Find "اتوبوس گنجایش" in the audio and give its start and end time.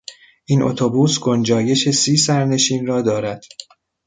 0.61-1.89